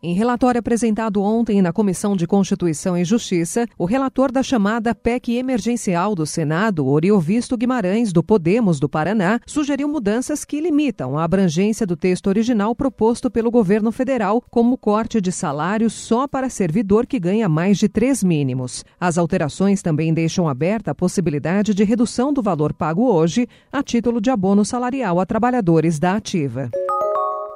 [0.00, 5.36] Em relatório apresentado ontem na Comissão de Constituição e Justiça, o relator da chamada PEC
[5.36, 11.84] emergencial do Senado, Oriovisto Guimarães, do Podemos do Paraná, sugeriu mudanças que limitam a abrangência
[11.84, 17.18] do texto original proposto pelo governo federal, como corte de salário só para servidor que
[17.18, 18.84] ganha mais de três mínimos.
[19.00, 24.20] As alterações também deixam aberta a possibilidade de redução do valor pago hoje a título
[24.20, 26.70] de abono salarial a trabalhadores da ativa.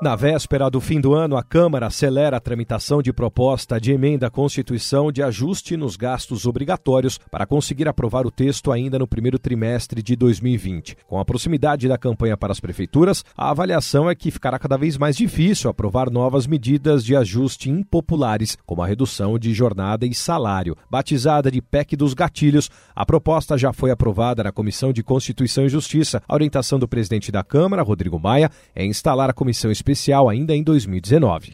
[0.02, 4.26] Na véspera do fim do ano, a Câmara acelera a tramitação de proposta de emenda
[4.26, 9.38] à Constituição de ajuste nos gastos obrigatórios para conseguir aprovar o texto ainda no primeiro
[9.38, 10.96] trimestre de 2020.
[11.06, 14.98] Com a proximidade da campanha para as prefeituras, a avaliação é que ficará cada vez
[14.98, 20.76] mais difícil aprovar novas medidas de ajuste impopulares, como a redução de jornada e salário.
[20.90, 25.68] Batizada de PEC dos gatilhos, a proposta já foi aprovada na Comissão de Constituição e
[25.68, 26.20] Justiça.
[26.26, 30.56] A orientação do presidente da Câmara, Rodrigo Maia, é instalar a comissão especial especial ainda
[30.56, 31.52] em 2019.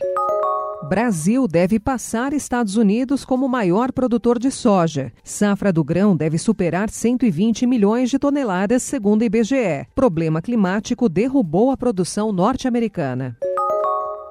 [0.88, 5.12] Brasil deve passar Estados Unidos como maior produtor de soja.
[5.22, 9.86] Safra do grão deve superar 120 milhões de toneladas, segundo o IBGE.
[9.94, 13.36] Problema climático derrubou a produção norte-americana.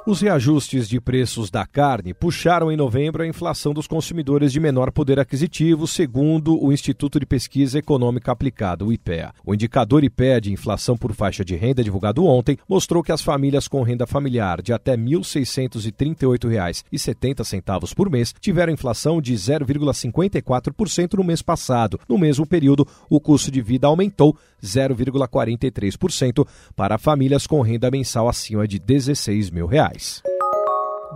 [0.07, 4.89] Os reajustes de preços da carne puxaram em novembro a inflação dos consumidores de menor
[4.89, 9.33] poder aquisitivo, segundo o Instituto de Pesquisa Econômica Aplicada, o IPEA.
[9.45, 13.67] O indicador IPEA de inflação por faixa de renda divulgado ontem mostrou que as famílias
[13.67, 21.41] com renda familiar de até R$ 1.638,70 por mês tiveram inflação de 0,54% no mês
[21.41, 21.99] passado.
[22.07, 28.67] No mesmo período, o custo de vida aumentou 0,43% para famílias com renda mensal acima
[28.67, 30.21] de 16 mil reais.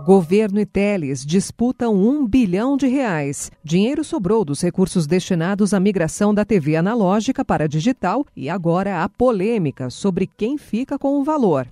[0.04, 3.52] Governo e Teles disputam um bilhão de reais.
[3.62, 9.08] Dinheiro sobrou dos recursos destinados à migração da TV analógica para digital e agora há
[9.08, 11.68] polêmica sobre quem fica com o valor.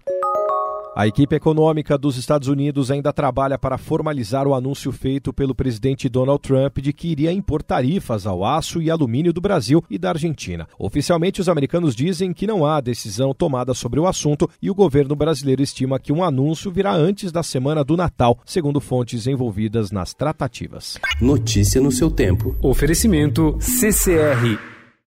[0.95, 6.09] A equipe econômica dos Estados Unidos ainda trabalha para formalizar o anúncio feito pelo presidente
[6.09, 10.11] Donald Trump de que iria impor tarifas ao aço e alumínio do Brasil e da
[10.11, 10.67] Argentina.
[10.77, 15.15] Oficialmente, os americanos dizem que não há decisão tomada sobre o assunto e o governo
[15.15, 20.13] brasileiro estima que um anúncio virá antes da semana do Natal, segundo fontes envolvidas nas
[20.13, 20.99] tratativas.
[21.21, 22.57] Notícia no seu tempo.
[22.61, 24.70] Oferecimento CCR